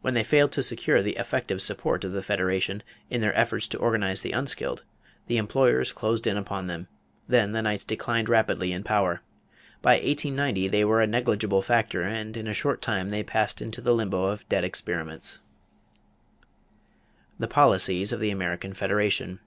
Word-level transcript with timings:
When 0.00 0.14
they 0.14 0.24
failed 0.24 0.50
to 0.54 0.62
secure 0.64 1.04
the 1.04 1.14
effective 1.16 1.62
support 1.62 2.02
of 2.02 2.10
the 2.10 2.20
Federation 2.20 2.82
in 3.10 3.20
their 3.20 3.32
efforts 3.38 3.68
to 3.68 3.78
organize 3.78 4.20
the 4.22 4.32
unskilled, 4.32 4.82
the 5.28 5.36
employers 5.36 5.92
closed 5.92 6.26
in 6.26 6.36
upon 6.36 6.66
them; 6.66 6.88
then 7.28 7.52
the 7.52 7.62
Knights 7.62 7.84
declined 7.84 8.28
rapidly 8.28 8.72
in 8.72 8.82
power. 8.82 9.20
By 9.80 9.92
1890 9.92 10.66
they 10.66 10.84
were 10.84 11.00
a 11.00 11.06
negligible 11.06 11.62
factor 11.62 12.02
and 12.02 12.36
in 12.36 12.48
a 12.48 12.52
short 12.52 12.82
time 12.82 13.10
they 13.10 13.22
passed 13.22 13.62
into 13.62 13.80
the 13.80 13.94
limbo 13.94 14.24
of 14.24 14.48
dead 14.48 14.64
experiments. 14.64 15.38
=The 17.38 17.46
Policies 17.46 18.10
of 18.10 18.18
the 18.18 18.30
American 18.32 18.74
Federation. 18.74 19.38